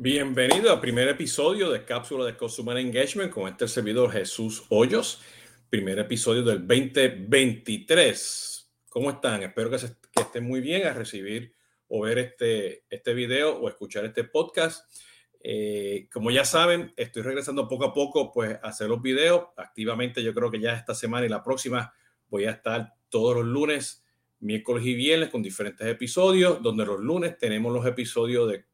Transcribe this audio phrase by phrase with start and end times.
[0.00, 5.20] Bienvenido al primer episodio de Cápsula de Consumer Engagement con este servidor Jesús Hoyos.
[5.68, 8.70] Primer episodio del 2023.
[8.90, 9.42] ¿Cómo están?
[9.42, 11.52] Espero que, estén muy bien a recibir
[11.88, 14.88] o ver este, este video o escuchar este podcast.
[15.40, 20.22] Eh, como ya saben, estoy regresando poco a poco pues, a hacer los videos activamente.
[20.22, 21.92] Yo creo que ya esta semana y la próxima
[22.28, 24.04] voy a estar todos los lunes,
[24.38, 28.67] miércoles y viernes con diferentes episodios, donde los lunes tenemos los episodios de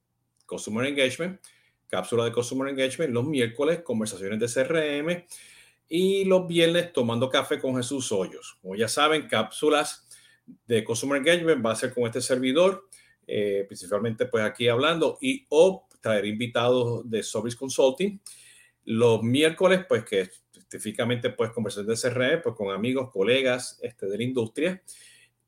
[0.47, 1.41] Customer Engagement,
[1.89, 5.25] cápsula de Customer Engagement, los miércoles conversaciones de CRM
[5.89, 8.59] y los viernes tomando café con Jesús Hoyos.
[8.61, 10.09] Como ya saben, cápsulas
[10.67, 12.89] de Customer Engagement va a ser con este servidor,
[13.27, 18.21] eh, principalmente pues aquí hablando y o traer invitados de Service Consulting.
[18.85, 24.19] Los miércoles, pues que específicamente pues conversaciones de CRM, pues con amigos, colegas este, de
[24.19, 24.83] la industria.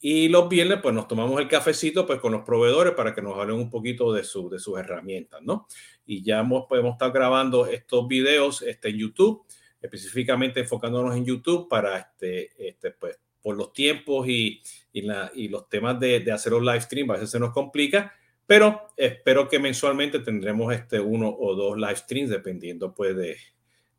[0.08, 3.36] Y los viernes, pues nos tomamos el cafecito pues, con los proveedores para que nos
[3.36, 5.66] hablen un poquito de, su, de sus herramientas, ¿no?
[6.06, 9.44] Y ya hemos, podemos estar grabando estos videos este, en YouTube,
[9.82, 15.48] específicamente enfocándonos en YouTube para, este, este, pues, por los tiempos y, y, la, y
[15.48, 18.14] los temas de, de, hacer los live stream, a veces se nos complica,
[18.46, 23.38] pero espero que mensualmente tendremos este uno o dos live streams, dependiendo pues de,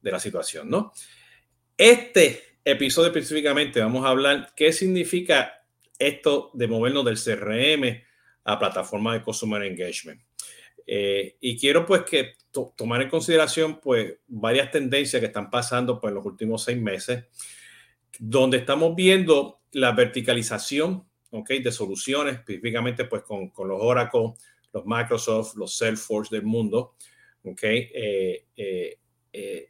[0.02, 0.94] de la situación, ¿no?
[1.76, 5.58] Este episodio específicamente vamos a hablar qué significa
[6.00, 8.03] esto de movernos del CRM
[8.44, 10.22] a plataforma de Customer Engagement.
[10.86, 12.34] Eh, y quiero pues que
[12.78, 17.26] tomar en consideración pues varias tendencias que están pasando pues en los últimos seis meses,
[18.20, 24.34] donde estamos viendo la verticalización okay, de soluciones, específicamente pues con, con, los Oracle,
[24.72, 26.95] los Microsoft, los Salesforce del mundo,
[27.44, 28.45] okay, eh,
[29.34, 29.70] eh,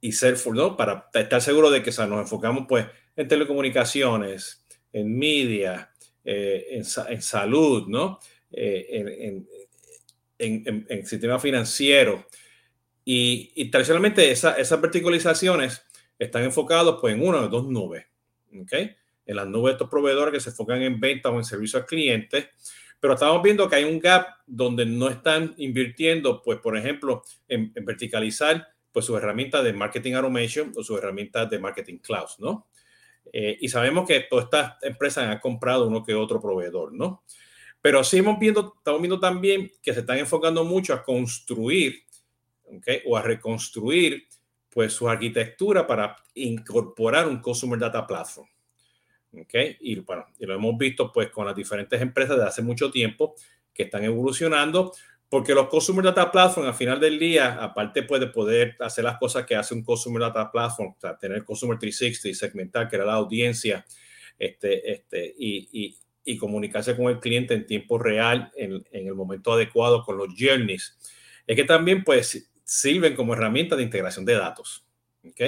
[0.00, 0.76] y Salesforce, ¿no?
[0.76, 4.64] Para estar seguro de que o nos enfocamos pues en telecomunicaciones,
[5.00, 5.90] en media,
[6.24, 8.18] eh, en, salud, ¿no?
[8.50, 8.86] Eh,
[10.38, 12.26] en, en, sistema financiero.
[13.04, 15.82] Y, y tradicionalmente esas verticalizaciones
[16.18, 18.04] están enfocadas pues, en una o dos nubes.
[18.62, 18.94] ¿okay?
[19.26, 21.86] En las nubes de estos proveedores que se enfocan en venta o en servicio al
[21.86, 22.50] cliente.
[23.00, 27.72] Pero estamos viendo que hay un gap donde no están invirtiendo, pues, por ejemplo, en,
[27.74, 32.66] verticalizar pues, sus herramientas de marketing automation o sus herramientas de marketing cloud, ¿no?
[33.32, 37.22] Eh, y sabemos que todas estas empresas han comprado uno que otro proveedor, ¿no?
[37.80, 42.02] Pero sí hemos viendo, estamos viendo también que se están enfocando mucho a construir
[43.06, 44.26] o a reconstruir
[44.68, 48.48] pues su arquitectura para incorporar un Customer Data Platform.
[49.42, 49.76] ¿okay?
[49.80, 53.34] Y, bueno, y lo hemos visto pues con las diferentes empresas de hace mucho tiempo
[53.72, 54.92] que están evolucionando
[55.28, 59.18] porque los Customer Data Platform, al final del día, aparte pues, de poder hacer las
[59.18, 63.04] cosas que hace un Customer Data Platform, o sea, tener Customer 360 y segmentar, era
[63.04, 63.84] la audiencia,
[64.38, 69.14] este, este, y, y, y, comunicarse con el cliente en tiempo real, en, en, el
[69.14, 70.96] momento adecuado, con los journeys,
[71.46, 74.86] es que también pues sirven como herramienta de integración de datos,
[75.26, 75.40] ¿ok?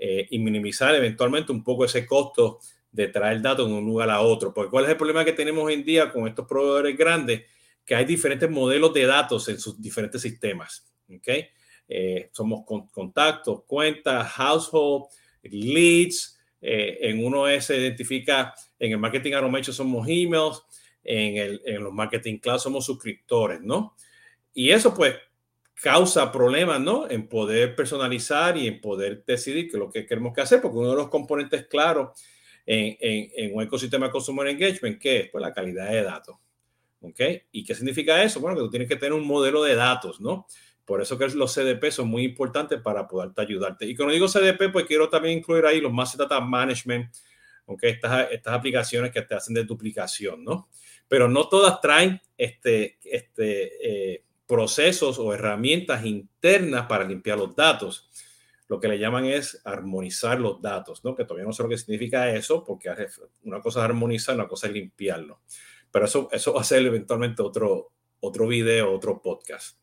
[0.00, 2.60] Eh, y minimizar eventualmente un poco ese costo
[2.92, 4.54] de traer datos de un lugar a otro.
[4.54, 7.42] Porque ¿cuál es el problema que tenemos hoy en día con estos proveedores grandes?
[7.88, 10.86] Que hay diferentes modelos de datos en sus diferentes sistemas.
[11.10, 11.46] ¿okay?
[11.88, 15.06] Eh, somos con, contactos, cuentas, household,
[15.42, 16.38] leads.
[16.60, 20.62] Eh, en uno se identifica, en el marketing automation somos emails,
[21.02, 23.94] en, el, en los marketing cloud somos suscriptores, ¿no?
[24.52, 25.16] Y eso pues
[25.72, 27.08] causa problemas, ¿no?
[27.08, 30.76] En poder personalizar y en poder decidir qué es lo que queremos que hacer, porque
[30.76, 32.20] uno de los componentes claros
[32.66, 36.36] en, en, en un ecosistema de Consumer Engagement, que es pues, la calidad de datos.
[37.00, 37.20] ¿Ok?
[37.52, 38.40] ¿Y qué significa eso?
[38.40, 40.46] Bueno, que tú tienes que tener un modelo de datos, ¿no?
[40.84, 43.86] Por eso que los CDP son muy importantes para poderte ayudarte.
[43.86, 47.14] Y cuando digo CDP, pues quiero también incluir ahí los Master Data Management,
[47.66, 47.82] ¿ok?
[47.84, 50.70] Estas, estas aplicaciones que te hacen de duplicación, ¿no?
[51.06, 58.10] Pero no todas traen este, este, eh, procesos o herramientas internas para limpiar los datos.
[58.66, 61.14] Lo que le llaman es armonizar los datos, ¿no?
[61.14, 62.88] Que todavía no sé lo que significa eso, porque
[63.42, 65.42] una cosa es armonizar, una cosa es limpiarlo.
[65.90, 69.78] Pero eso, eso va a ser eventualmente otro, otro video, otro podcast.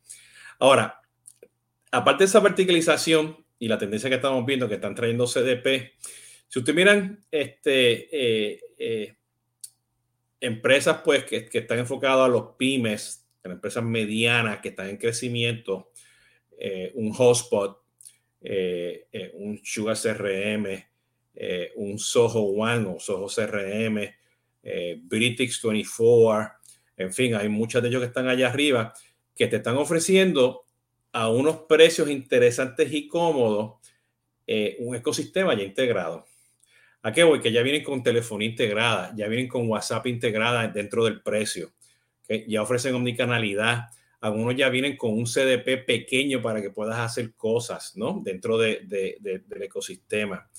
[0.60, 1.02] Ahora,
[1.92, 5.94] aparte de esa verticalización y la tendencia que estamos viendo que están trayendo CDP,
[6.48, 9.16] si ustedes miran este, eh, eh,
[10.40, 14.98] empresas pues que, que, están enfocadas a los pymes, en empresas medianas que están en
[14.98, 15.92] crecimiento,
[16.58, 17.84] eh, un Hotspot,
[19.34, 20.68] un Sugar CRM,
[21.76, 23.98] un Soho One o Soho CRM,
[24.66, 26.52] eh, British 24,
[26.98, 28.94] en fin, hay muchos de ellos que están allá arriba
[29.36, 30.66] que te están ofreciendo
[31.12, 33.76] a unos precios interesantes y cómodos
[34.48, 36.26] eh, un ecosistema ya integrado.
[37.02, 37.40] ¿A qué voy?
[37.40, 41.72] Que ya vienen con telefonía integrada, ya vienen con WhatsApp integrada dentro del precio,
[42.28, 43.86] que ya ofrecen omnicanalidad,
[44.22, 48.22] algunos ya vienen con un CDP pequeño para que puedas hacer cosas, ¿no?
[48.24, 48.82] Dentro de,
[49.22, 50.50] del ecosistema.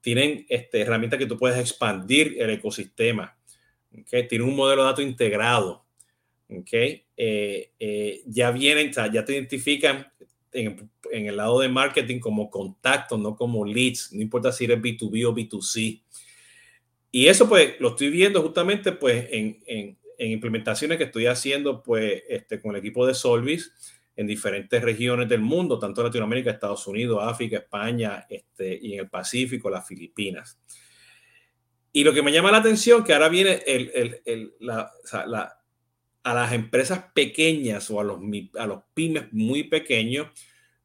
[0.00, 3.36] Tienen este, herramientas que tú puedes expandir el ecosistema.
[4.00, 4.26] ¿Okay?
[4.28, 5.84] Tienen un modelo de datos integrado.
[6.48, 7.04] ¿okay?
[7.16, 10.06] Eh, eh, ya vienen, ya te identifican
[10.52, 14.12] en, el lado de marketing como contacto, no como leads.
[14.12, 16.02] No importa si eres B2B o B2C.
[17.10, 22.60] Y eso pues lo estoy viendo justamente pues en implementaciones que estoy haciendo pues este,
[22.60, 23.72] con el equipo de Solvis
[24.16, 29.08] en diferentes regiones del mundo, tanto Latinoamérica, Estados Unidos, África, España este, y en el
[29.08, 30.58] Pacífico, las Filipinas.
[31.96, 33.62] Y lo que me llama la atención, que ahora viene
[36.24, 38.18] a las empresas pequeñas o a los,
[38.58, 40.26] a los pymes muy pequeños,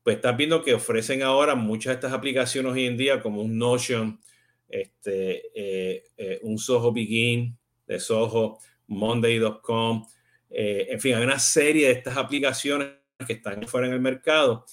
[0.03, 3.57] pues estás viendo que ofrecen ahora muchas de estas aplicaciones hoy en día, como un
[3.57, 4.19] Notion,
[4.67, 7.57] este, eh, eh, un Soho Begin
[7.87, 10.05] de Soho, Monday.com,
[10.51, 12.89] eh, en fin, hay una serie de estas aplicaciones
[13.25, 14.63] que están fuera en el mercado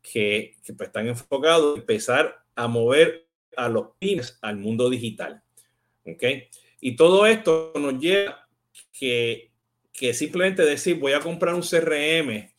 [0.00, 3.28] que, pues, están enfocados en empezar a mover
[3.58, 5.41] a los pymes al mundo digital.
[6.04, 6.24] ¿Ok?
[6.80, 8.48] Y todo esto nos lleva
[8.92, 9.52] que,
[9.92, 12.50] que simplemente decir voy a comprar un CRM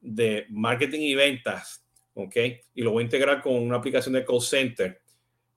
[0.00, 1.84] de marketing y ventas,
[2.14, 2.36] ¿ok?
[2.74, 5.00] Y lo voy a integrar con una aplicación de call center.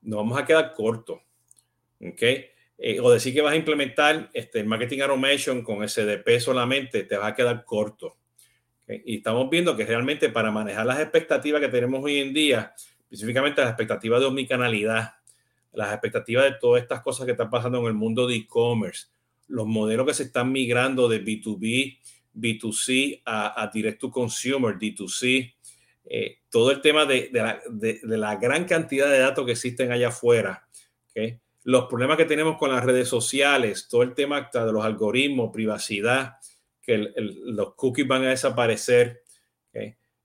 [0.02, 1.22] Nos vamos a quedar corto,
[2.00, 2.22] ¿ok?
[2.84, 7.32] Eh, o decir que vas a implementar este, marketing automation con SDP solamente, te vas
[7.32, 8.18] a quedar corto.
[9.04, 12.74] Y estamos viendo que realmente para manejar las expectativas que tenemos hoy en día,
[13.04, 15.12] específicamente las expectativas de omnicanalidad,
[15.72, 19.08] las expectativas de todas estas cosas que están pasando en el mundo de e-commerce,
[19.48, 21.98] los modelos que se están migrando de B2B,
[22.34, 25.54] B2C a, direct to consumer, D2C,
[26.04, 27.30] eh, todo el tema de,
[28.02, 30.66] la, gran cantidad de datos que existen allá afuera.
[31.64, 36.36] los problemas que tenemos con las redes sociales, todo el tema de los algoritmos, privacidad,
[36.82, 39.21] que los cookies van a desaparecer.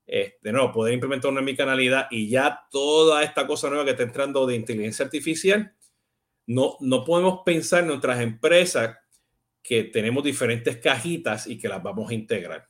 [0.08, 0.22] ¿Okay?
[0.22, 4.46] Este, no, poder implementar una canalidad y ya toda esta cosa nueva que está entrando
[4.46, 5.74] de inteligencia artificial,
[6.46, 8.96] no, no podemos pensar en nuestras empresas
[9.62, 12.68] que tenemos diferentes cajitas y que las vamos a integrar.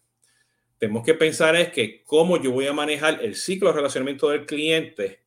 [0.79, 4.47] Tenemos que pensar es que cómo yo voy a manejar el ciclo de relacionamiento del
[4.47, 5.25] cliente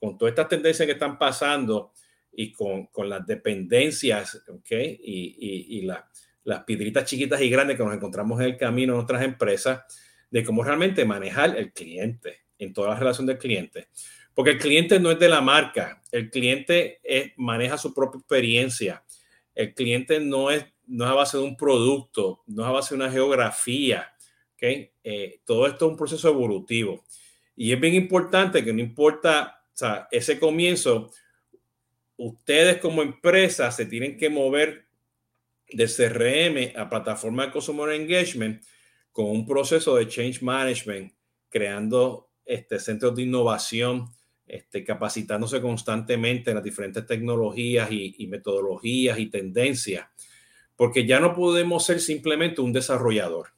[0.00, 1.92] con todas estas tendencias que están pasando
[2.32, 4.70] y con, con las dependencias, ¿ok?
[4.70, 6.08] Y, y, y la,
[6.44, 9.82] las piedritas chiquitas y grandes que nos encontramos en el camino en nuestras empresas,
[10.32, 13.88] de cómo realmente manejar el cliente en toda la relación del cliente.
[14.34, 17.00] Porque el cliente no es de la marca, el cliente
[17.36, 19.04] maneja su propia experiencia,
[19.54, 22.94] el cliente no es, no es a base de un producto, no es a base
[22.94, 24.08] de una geografía.
[24.58, 27.04] Eh, todo esto es un proceso evolutivo.
[27.54, 31.10] Y es bien importante que no importa, o sea, ese comienzo,
[32.16, 34.86] ustedes como empresa se tienen que mover
[35.68, 38.62] de CRM a plataforma de Customer Engagement
[39.12, 41.12] con un proceso de change management,
[41.48, 44.08] creando este, centros de innovación,
[44.46, 50.06] este, capacitándose constantemente en las diferentes tecnologías y, y metodologías y tendencias,
[50.76, 53.48] porque ya no podemos ser simplemente un desarrollador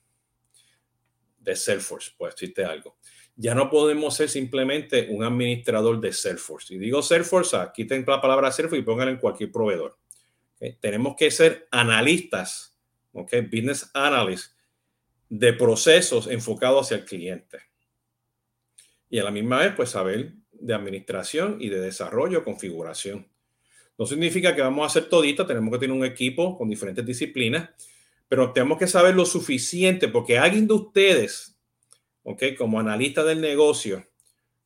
[1.38, 2.96] de Salesforce, pues decirte algo
[3.36, 6.74] ya no podemos ser simplemente un administrador de Salesforce.
[6.74, 9.98] Y digo Salesforce, quiten la palabra Salesforce y pongan en cualquier proveedor.
[10.80, 12.78] Tenemos que ser analistas,
[13.12, 13.42] ¿okay?
[13.42, 14.53] business analysts
[15.38, 17.58] de procesos enfocados hacia el cliente.
[19.08, 23.28] Y a la misma vez, pues saber de administración y de desarrollo, configuración.
[23.96, 27.70] No significa que vamos a hacer todita, tenemos que tener un equipo con diferentes disciplinas,
[28.28, 31.54] pero tenemos que saber lo suficiente porque alguien de ustedes
[32.24, 32.42] ¿ok?
[32.58, 34.04] Como analista del negocio,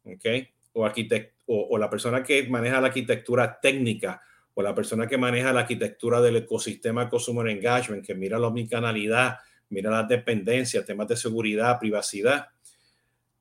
[0.05, 0.25] ¿ok?
[0.73, 4.23] O, arquitecto, o, la persona que maneja la arquitectura técnica
[4.55, 9.39] o la persona que maneja la arquitectura del ecosistema Consumer Engagement, que mira la omnicanalidad,
[9.71, 12.49] mira las dependencias, temas de seguridad, privacidad.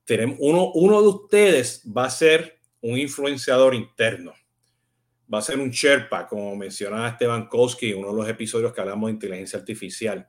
[0.06, 4.34] Tenemos, uno, uno de ustedes va a ser un influenciador interno.
[5.32, 8.82] Va a ser un Sherpa, como mencionaba Esteban Koski en uno de los episodios que
[8.82, 10.28] hablamos de inteligencia artificial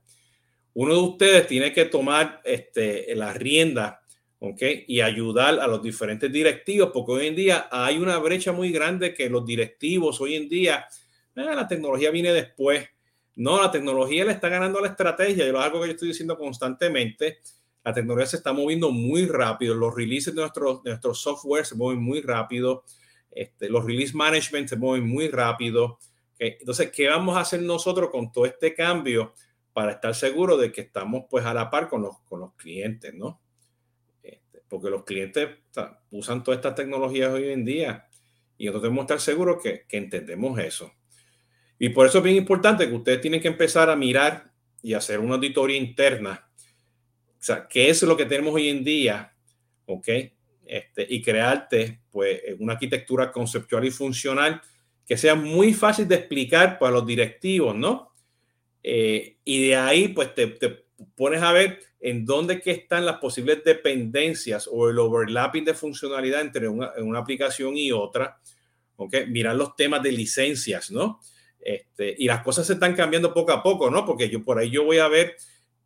[0.81, 4.00] uno de ustedes tiene que tomar este, la rienda
[4.38, 4.85] ¿okay?
[4.87, 9.12] y ayudar a los diferentes directivos, porque hoy en día hay una brecha muy grande
[9.12, 10.87] que los directivos hoy en día,
[11.35, 12.88] eh, la tecnología viene después.
[13.38, 16.37] No, la tecnología le está ganando la estrategia, y es algo que yo estoy diciendo
[16.37, 17.38] constantemente.
[17.85, 21.75] La tecnología se está moviendo muy rápido, los releases de nuestro, de nuestro software se
[21.75, 22.85] mueven muy rápido,
[23.30, 25.99] este, los release management se mueven muy rápido.
[26.38, 29.35] Entonces, ¿qué vamos a hacer nosotros con todo este cambio?
[29.78, 33.14] para estar seguro de que estamos pues a la par con los, con los clientes,
[33.14, 33.40] ¿no?
[34.25, 35.50] Este, porque los clientes
[36.11, 38.09] usan todas estas tecnologías hoy en día
[38.57, 40.92] y nosotros debemos estar seguros que, que entendemos eso.
[41.78, 45.20] Y por eso es bien importante que ustedes tienen que empezar a mirar y hacer
[45.20, 46.49] una auditoría interna
[47.49, 49.35] sea, ¿qué es lo que tenemos hoy en día?
[49.87, 50.08] ¿Ok?
[50.64, 54.61] Este, y crearte pues una arquitectura conceptual y funcional
[55.06, 58.12] que sea muy fácil de explicar para los directivos, ¿no?
[58.82, 63.16] Eh, y de ahí pues te, te, pones a ver en dónde que están las
[63.16, 68.38] posibles dependencias o el overlapping de funcionalidad entre una, una aplicación y otra.
[68.97, 69.14] ¿Ok?
[69.28, 71.20] Mirar los temas de licencias, ¿no?
[71.61, 74.05] Este, y las cosas se están cambiando poco a poco, ¿no?
[74.05, 75.37] Porque yo por ahí yo voy a ver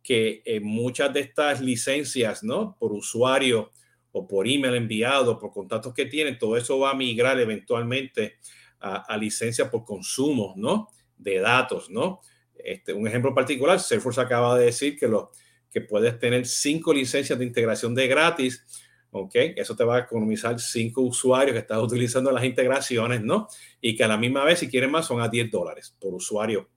[0.01, 2.75] que eh, muchas de estas licencias, ¿no?
[2.79, 3.71] Por usuario
[4.11, 8.37] o por email enviado, por contactos que tienen, todo eso va a migrar eventualmente
[8.79, 10.89] a, a licencia por consumo, ¿no?
[11.17, 12.21] De datos, ¿no?
[12.63, 15.31] Este, un ejemplo particular, Salesforce acaba de decir que, lo,
[15.69, 18.65] que puedes tener cinco licencias de integración de gratis,
[19.13, 19.35] ¿ok?
[19.55, 23.47] Eso te va a economizar cinco usuarios que estás utilizando las integraciones, ¿no?
[23.79, 26.69] Y que a la misma vez, si quieren más, son a 10 dólares por usuario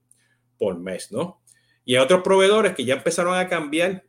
[0.57, 1.41] por mes, ¿no?
[1.83, 4.03] Y hay otros proveedores que ya empezaron a cambiar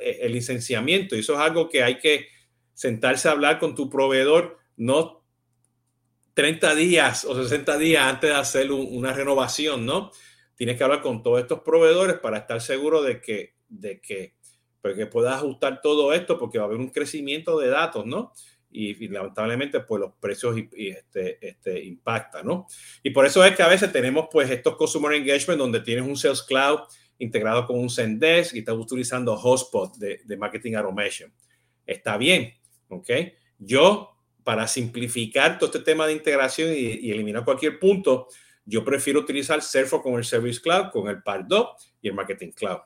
[0.00, 2.28] e, el licenciamiento y eso es algo que hay que
[2.74, 5.24] sentarse a hablar con tu proveedor, no
[6.34, 10.10] 30 días o 60 días antes de hacer una renovación, ¿no?
[10.56, 14.34] Tienes que hablar con todos estos proveedores para estar seguro de que, de que,
[14.84, 18.34] pues que puedas ajustar todo esto porque va a haber un crecimiento de datos, ¿no?
[18.70, 22.66] Y, lamentablemente pues los precios y, este, este, impactan, ¿no?
[23.02, 26.18] Y por eso es que a veces tenemos pues estos Customer Engagement donde tienes un
[26.18, 26.80] Sales Cloud
[27.18, 31.32] integrado con un Zendesk y estás utilizando Hotspot de, de Marketing Automation.
[31.86, 32.52] Está bien,
[32.88, 33.08] ¿ok?
[33.58, 34.10] Yo,
[34.42, 38.28] para simplificar todo este tema de integración y, y eliminar cualquier punto,
[38.66, 41.70] yo prefiero utilizar Salesforce con el Service Cloud, con el Pardot
[42.02, 42.80] y el Marketing Cloud.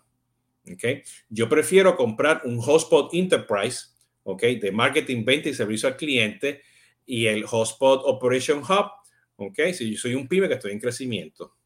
[0.75, 1.03] ¿Okay?
[1.29, 3.87] Yo prefiero comprar un Hotspot Enterprise
[4.23, 4.59] ¿okay?
[4.59, 6.63] de marketing, venta y servicio al cliente
[7.07, 8.91] y el Hotspot Operation Hub.
[9.37, 9.75] ¿okay?
[9.75, 11.57] Si yo soy un pyme que estoy en crecimiento.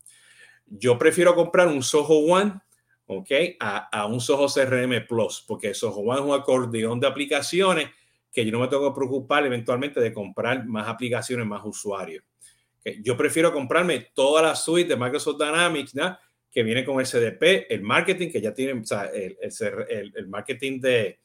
[0.67, 2.61] Yo prefiero comprar un Soho One
[3.61, 7.91] a, a un Soho CRM Plus, porque Soho One es un acordeón de aplicaciones
[8.33, 12.25] que yo no me tengo que preocupar eventualmente de comprar más aplicaciones, más usuarios.
[13.03, 16.19] Yo prefiero comprarme toda la suite de Microsoft Dynamics, ¿no?
[16.53, 20.29] Que viene con el CDP, el marketing, que ya tiene, o sea, el, el, el,
[20.29, 21.19] marketing de,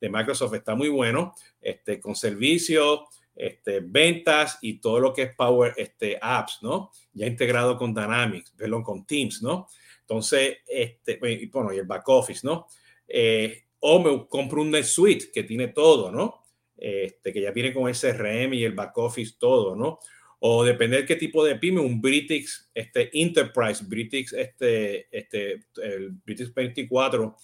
[0.00, 3.02] de, Microsoft está muy bueno, este, con servicios,
[3.36, 6.90] este, ventas y todo lo que es Power este, Apps, ¿no?
[7.12, 9.68] Ya integrado con Dynamics, perdón, con Teams, ¿no?
[10.00, 11.18] Entonces, este,
[11.52, 12.66] bueno, y el back office, ¿no?
[13.06, 16.42] Eh, o me compro un NetSuite que tiene todo, ¿no?
[16.76, 20.00] Este, que ya viene con el CRM y el back office, todo, ¿no?
[20.44, 26.10] O depende de qué tipo de pyme, un British este, Enterprise, British, este, este, el
[26.10, 27.36] British 24,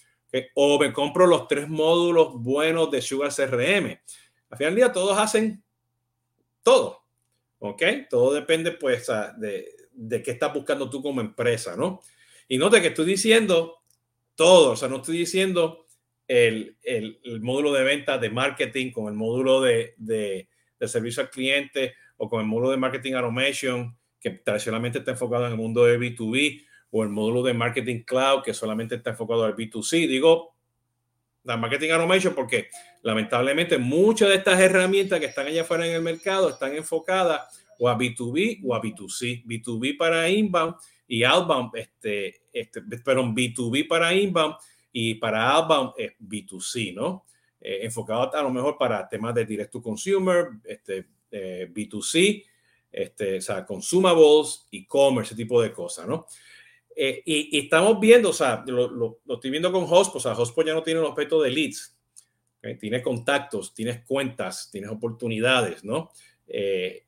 [0.55, 3.97] o me compro los tres módulos buenos de Sugar CRM.
[4.51, 5.63] Al final día todos hacen
[6.65, 7.05] todo,
[7.61, 7.83] ¿ok?
[8.11, 12.01] Todo depende pues de, de qué estás buscando tú como empresa, ¿no?
[12.49, 13.77] Y note que estoy diciendo
[14.35, 15.87] todo, o sea, no estoy diciendo
[16.27, 20.49] el, el, el módulo de venta de marketing con el módulo de, de
[20.89, 25.53] servicio al cliente o con el módulo de marketing automation, que tradicionalmente está enfocado en
[25.53, 29.57] el mundo de B2B, o el módulo de marketing cloud, que solamente está enfocado al
[29.57, 30.07] B2C.
[30.07, 30.55] Digo,
[31.45, 32.69] la marketing automation porque
[33.03, 37.89] lamentablemente muchas de estas herramientas que están allá afuera en el mercado están enfocadas o
[37.89, 39.45] a B2B o a B2C.
[39.45, 40.75] B2B para inbound
[41.07, 44.57] y outbound, este, este, perdón, B2B para inbound
[44.93, 47.25] y para outbound es B2C, ¿no?
[47.61, 52.45] Eh, enfocado a lo mejor para temas de direct to consumer, este, eh, B2C,
[52.91, 56.27] este, o sea, consumables, e-commerce, ese tipo de cosas, ¿no?
[56.95, 60.75] Eh, y, estamos viendo, o sea, lo, estoy viendo con Hotspot, o sea, Hotspot ya
[60.75, 61.97] no tiene el objeto de leads,
[62.59, 62.77] ¿okay?
[62.77, 66.11] tienes contactos, tienes cuentas, tienes oportunidades, ¿no?
[66.47, 67.05] Eh,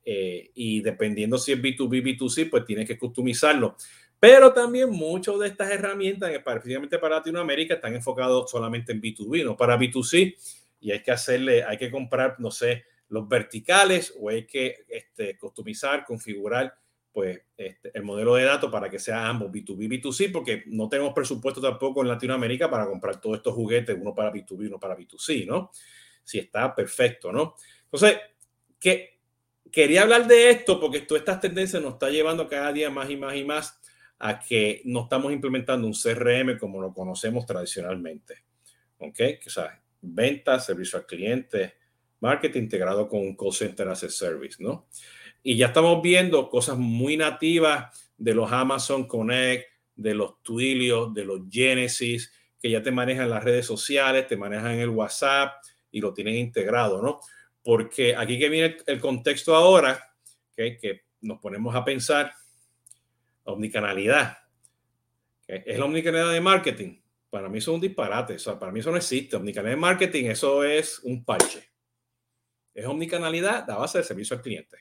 [0.53, 3.75] y dependiendo si es B2B, B2C, pues tienes que customizarlo.
[4.21, 9.57] Pero también muchas de estas herramientas, específicamente para Latinoamérica, están enfocados solamente en B2B, no
[9.57, 10.35] para B2C.
[10.79, 15.37] Y hay que hacerle, hay que comprar, no sé, los verticales o hay que este,
[15.37, 16.73] customizar, configurar
[17.11, 21.13] pues, este, el modelo de datos para que sea ambos B2B, B2C, porque no tenemos
[21.13, 25.45] presupuesto tampoco en Latinoamérica para comprar todos estos juguetes, uno para B2B, uno para B2C,
[25.45, 25.71] ¿no?
[26.23, 27.55] Si está perfecto, ¿no?
[27.83, 28.17] Entonces,
[28.79, 29.19] que
[29.69, 33.17] quería hablar de esto porque todas estas tendencias nos está llevando cada día más y
[33.17, 33.81] más y más
[34.19, 38.43] a que no estamos implementando un CRM como lo conocemos tradicionalmente.
[38.99, 39.19] ¿Ok?
[39.45, 41.80] O sea, ventas, servicio al cliente,
[42.21, 44.87] marketing integrado con un call center as a service, ¿no?
[45.43, 51.25] Y ya estamos viendo cosas muy nativas de los Amazon Connect, de los Twilio, de
[51.25, 55.55] los Genesis, que ya te manejan las redes sociales, te manejan el WhatsApp
[55.91, 57.19] y lo tienen integrado, ¿no?
[57.63, 60.13] Porque aquí que viene el contexto ahora,
[60.55, 62.31] que nos ponemos a pensar,
[63.43, 64.37] omnicanalidad.
[65.47, 67.01] ¿Es la omnicanalidad de marketing?
[67.31, 68.35] para mí eso es un disparate.
[68.35, 69.37] O sea, para mí eso no existe.
[69.37, 71.70] Omnicanal marketing, eso es un parche.
[72.73, 74.77] Es omnicanalidad a base de servicio al cliente.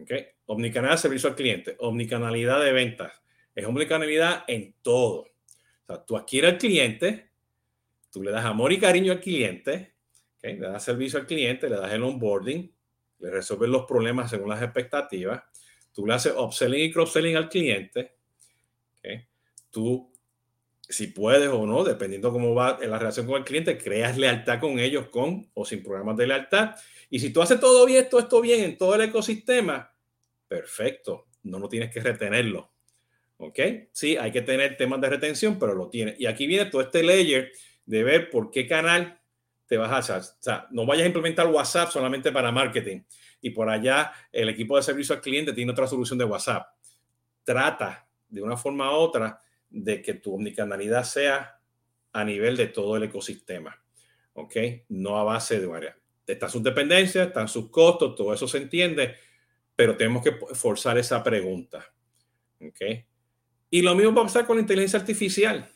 [0.00, 0.10] ¿Ok?
[0.46, 1.76] Omnicanal de servicio al cliente.
[1.78, 3.12] Omnicanalidad de ventas.
[3.54, 5.22] Es omnicanalidad en todo.
[5.22, 7.30] O sea, tú adquieres al cliente,
[8.10, 9.94] tú le das amor y cariño al cliente,
[10.42, 12.72] le das servicio al cliente, le das el onboarding,
[13.18, 15.42] le resuelves los problemas según las expectativas,
[15.92, 18.14] tú le haces upselling y cross-selling al cliente,
[19.70, 20.12] tú,
[20.88, 24.78] si puedes o no, dependiendo cómo va la relación con el cliente, creas lealtad con
[24.78, 26.76] ellos con o sin programas de lealtad.
[27.10, 29.92] Y si tú haces todo bien, todo esto bien en todo el ecosistema,
[30.46, 32.72] perfecto, no lo tienes que retenerlo.
[33.36, 33.58] ¿Ok?
[33.92, 36.16] Sí, hay que tener temas de retención, pero lo tiene.
[36.18, 37.52] Y aquí viene todo este layer
[37.86, 39.20] de ver por qué canal
[39.66, 40.16] te vas a hacer.
[40.16, 43.02] O sea, no vayas a implementar WhatsApp solamente para marketing
[43.40, 46.66] y por allá el equipo de servicio al cliente tiene otra solución de WhatsApp.
[47.44, 51.60] Trata de una forma u otra de que tu omnicanalidad sea
[52.12, 53.82] a nivel de todo el ecosistema.
[54.34, 54.56] ¿Ok?
[54.88, 55.96] No a base de varias.
[56.26, 59.14] Están sus dependencias, están sus costos, todo eso se entiende,
[59.74, 61.84] pero tenemos que forzar esa pregunta.
[62.60, 62.80] ¿Ok?
[63.70, 65.68] Y lo mismo va a pasar con la inteligencia artificial.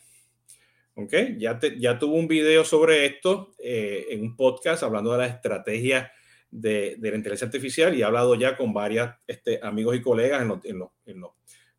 [0.95, 1.13] ¿Ok?
[1.37, 6.11] Ya, ya tuvo un video sobre esto eh, en un podcast hablando de la estrategia
[6.51, 10.47] de, la inteligencia artificial y he hablado ya con varios este, amigos y colegas en,
[10.49, 11.31] los, en los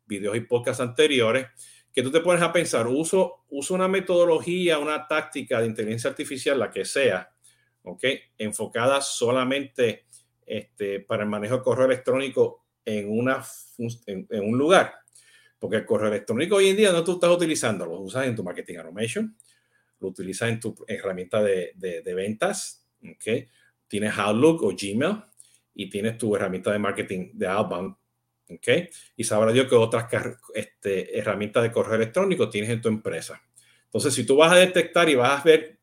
[0.05, 1.47] videos y podcasts anteriores
[1.95, 6.59] que tú te pones a pensar, uso, uso una metodología, una táctica de inteligencia artificial,
[6.59, 7.31] la que sea,
[7.83, 8.03] ¿ok?
[8.37, 10.05] Enfocada solamente
[10.45, 13.41] este, para el manejo de correo electrónico en, una,
[14.07, 14.93] en, en, un lugar.
[15.57, 18.43] Porque el correo electrónico hoy en día no tú estás utilizando, lo usas en tu
[18.43, 19.37] marketing automation,
[20.01, 23.47] lo utilizas en tu herramienta de, de, de ventas, ¿ok?
[23.87, 25.23] Tienes Outlook o Gmail
[25.73, 27.95] y tienes tu herramienta de marketing de outbound
[28.49, 28.67] ¿ok?
[29.15, 30.07] Y sabrá Dios que otras
[30.53, 33.41] este, herramientas de correo electrónico tienes en tu empresa.
[33.85, 35.79] Entonces, si tú vas a detectar y vas a ver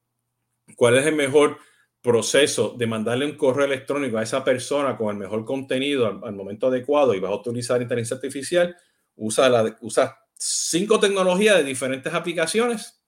[0.77, 1.59] cuál es el mejor
[2.01, 6.67] proceso de mandarle un correo electrónico a esa persona con el mejor contenido al, momento
[6.67, 8.77] adecuado y vas a utilizar inteligencia artificial,
[9.17, 13.01] usa, usa cinco tecnologías de diferentes aplicaciones,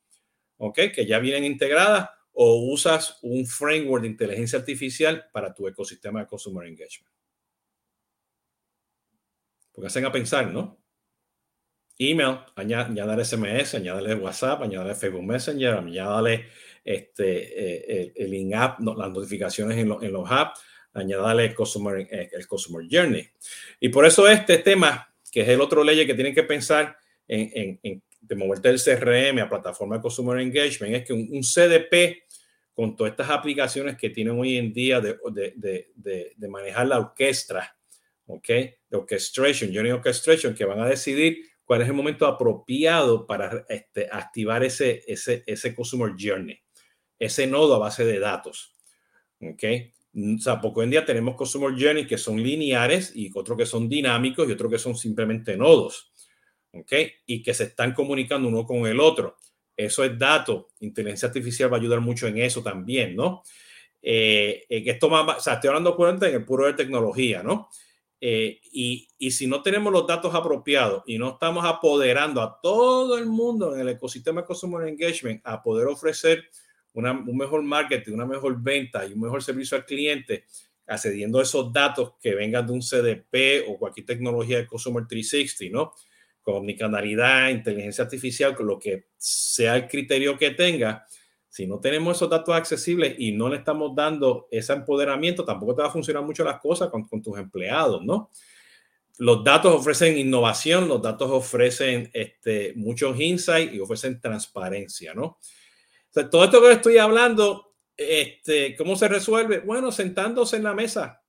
[0.58, 0.78] ¿ok?
[0.94, 6.26] Que ya vienen integradas o usas un framework de inteligencia artificial para tu ecosistema de
[6.26, 7.13] Consumer Engagement.
[9.74, 10.78] Porque hacen a pensar, ¿no?
[11.98, 16.46] Email, añadirle SMS, añadirle WhatsApp, añadirle Facebook Messenger, añadirle
[16.84, 20.60] este, eh, el, in-app, las notificaciones en, en, los apps,
[20.92, 23.28] añadirle el customer, eh, el customer Journey.
[23.80, 27.80] Y por eso este tema, que es el otro ley que tienen que pensar en,
[27.82, 32.24] en, de moverte del CRM a plataforma de Consumer Engagement, es que un, CDP
[32.72, 36.98] con todas estas aplicaciones que tienen hoy en día de, de, de, de manejar la
[36.98, 37.76] orquesta
[38.26, 38.46] ¿ok?
[38.46, 44.08] De orchestration, journey orchestration, que van a decidir cuál es el momento apropiado para este,
[44.10, 46.58] activar ese, ese, ese customer journey,
[47.18, 48.74] ese nodo a base de datos,
[49.40, 49.64] ¿ok?
[50.16, 53.88] O sea, hoy en día tenemos customer journey que son lineares y otros que son
[53.88, 56.12] dinámicos y otros que son simplemente nodos,
[56.72, 56.92] ¿ok?
[57.26, 59.36] Y que se están comunicando uno con el otro.
[59.76, 60.68] Eso es dato.
[60.80, 63.42] Inteligencia artificial va a ayudar mucho en eso también, ¿no?
[64.00, 67.70] Eh, que esto más, o sea, estoy hablando cuenta en el puro de tecnología, ¿no?
[68.26, 73.18] Eh, y, y, si no tenemos los datos apropiados y no estamos apoderando a todo
[73.18, 76.42] el mundo en el ecosistema de Consumer Engagement a poder ofrecer
[76.94, 80.46] una, un mejor marketing, una mejor venta y un mejor servicio al cliente,
[80.86, 85.76] accediendo a esos datos que vengan de un CDP o cualquier tecnología de Consumer 360,
[85.76, 85.92] ¿no?
[86.40, 91.06] Con omnicanalidad, inteligencia artificial, con lo que sea el criterio que tenga,
[91.54, 95.82] si no tenemos esos datos accesibles y no le estamos dando ese empoderamiento, tampoco te
[95.82, 98.32] va a funcionar mucho las cosas con, tus empleados, ¿no?
[99.18, 105.38] Los datos ofrecen innovación, los datos ofrecen este, muchos insights y ofrecen transparencia, ¿no?
[106.12, 109.60] todo esto que estoy hablando, este, ¿cómo se resuelve?
[109.60, 111.22] Bueno, sentándose en la mesa,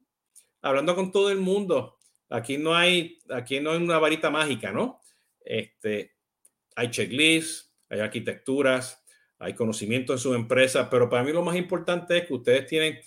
[0.64, 2.00] hablando con todo el mundo.
[2.30, 5.02] Aquí no hay, aquí no hay una varita mágica, ¿no?
[5.42, 6.16] Este,
[6.76, 9.05] hay checklists, hay arquitecturas,
[9.40, 13.00] hay conocimiento en su empresa, pero para mí lo más importante es que ustedes tienen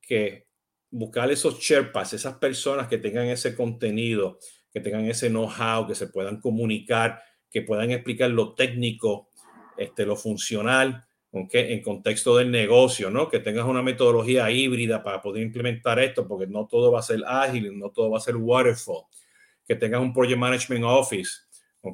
[0.00, 0.46] que
[0.90, 4.38] buscar esos Sherpas, esas personas que tengan ese contenido,
[4.72, 9.30] que tengan ese know-how, que se puedan comunicar, que puedan explicar lo técnico,
[9.76, 13.28] este, lo funcional, aunque en contexto del negocio, ¿no?
[13.28, 17.22] Que tengas una metodología híbrida para poder implementar esto, porque no todo va a ser
[17.26, 19.04] ágil, no todo va a ser waterfall.
[19.64, 21.30] Que tengas un Project Management Office,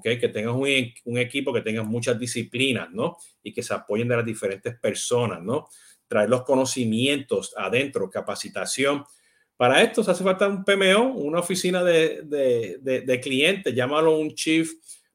[0.02, 3.16] que tengas un, equipo que tenga muchas disciplinas, ¿no?
[3.42, 5.68] Y que se apoyen de las diferentes personas, ¿no?
[6.08, 9.04] Traer los conocimientos adentro, capacitación.
[9.56, 14.34] Para esto se hace falta un PMO, una oficina de, de, de, clientes, llámalo un
[14.34, 14.70] Chief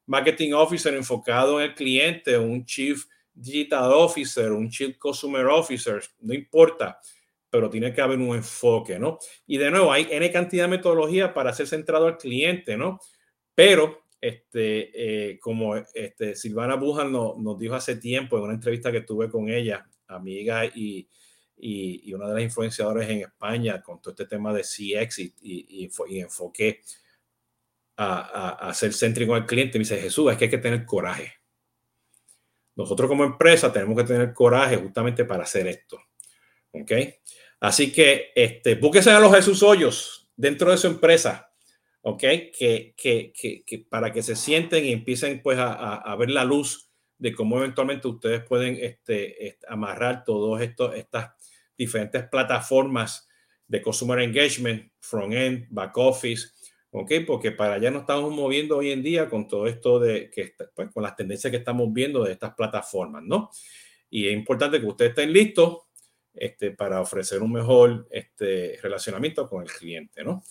[0.06, 6.34] marketing officer enfocado en el cliente, un chief digital officer, un chief customer officer, no
[6.34, 6.98] importa,
[7.48, 9.18] pero tiene que haber un enfoque, ¿no?
[9.46, 12.98] Y de nuevo, hay N cantidad de metodología para ser centrado al cliente, ¿no?
[13.54, 19.00] Pero, este, eh, como este, Silvana Bujan nos dijo hace tiempo en una entrevista que
[19.00, 21.08] tuve con ella, amiga y,
[21.56, 25.90] y, una de las influenciadoras en España con todo este tema de CX y, y,
[26.08, 26.82] y enfoque
[27.96, 31.32] a, a, ser céntrico al cliente, me dice Jesús, es que hay que tener coraje.
[32.76, 35.98] Nosotros como empresa tenemos que tener coraje justamente para hacer esto.
[36.70, 36.92] ¿Ok?
[37.58, 41.51] Así que este, búsquese a los Jesús Hoyos dentro de su empresa,
[42.02, 42.20] ¿ok?
[42.20, 46.90] Que, que, que, para que se sienten y empiecen pues a, a, ver la luz
[47.18, 51.30] de cómo eventualmente ustedes pueden este, amarrar todas estas
[51.76, 53.28] diferentes plataformas
[53.66, 56.48] de consumer engagement, front end, back office,
[56.90, 57.12] ¿ok?
[57.26, 60.90] Porque para allá nos estamos moviendo hoy en día con todo esto de que, pues,
[60.90, 63.50] con las tendencias que estamos viendo de estas plataformas, ¿no?
[64.10, 65.78] Y es importante que ustedes estén listos
[66.34, 70.42] este, para ofrecer un mejor este, relacionamiento con el cliente, ¿no?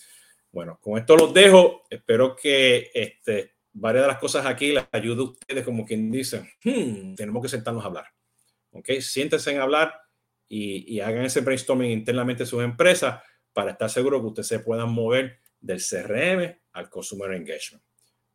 [0.52, 1.84] Bueno, con esto los dejo.
[1.90, 6.56] Espero que este, varias de las cosas aquí les ayude a ustedes, como quien dice,
[6.64, 8.06] hmm, tenemos que sentarnos a hablar.
[8.72, 8.90] ¿Ok?
[9.00, 9.94] Siéntense en hablar
[10.48, 13.22] y, y, hagan ese brainstorming internamente en sus empresas
[13.54, 17.84] para estar seguro que ustedes se puedan mover del CRM al Consumer Engagement.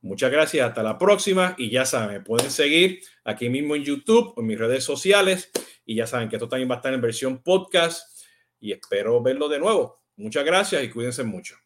[0.02, 4.40] Muchas gracias, hasta la próxima y ya saben, pueden seguir aquí mismo en YouTube o
[4.40, 5.50] en mis redes sociales
[5.84, 8.24] y ya saben que esto también va a estar en versión podcast
[8.60, 10.02] y espero verlo de nuevo.
[10.16, 11.56] Muchas gracias y cuídense mucho.